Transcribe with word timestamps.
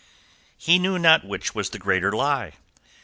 He 0.57 0.79
knew 0.79 0.97
not 0.97 1.27
which 1.27 1.53
was 1.53 1.69
the 1.69 1.77
greater 1.77 2.11
lie. 2.11 2.53